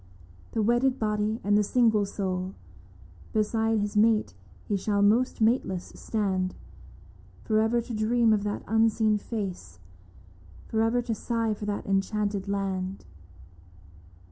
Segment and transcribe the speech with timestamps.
[0.53, 2.55] The wedded body and the single soul.
[3.33, 4.33] Beside his mate
[4.67, 6.55] he shall most mateless stand,
[7.43, 9.77] For ever to dream of that unseen face—
[10.69, 13.05] For ever to sigh for that enchanted land.